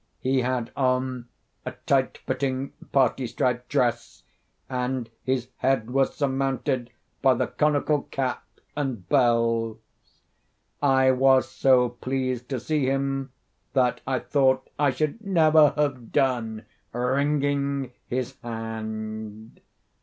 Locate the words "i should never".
14.79-15.71